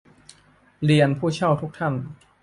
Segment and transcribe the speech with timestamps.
[0.83, 1.93] เรียน ผู้เช่าทุกท่าน